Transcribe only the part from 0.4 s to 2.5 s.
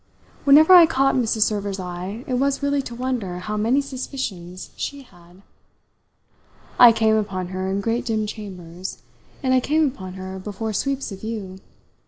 Whenever I caught Mrs. Server's eye it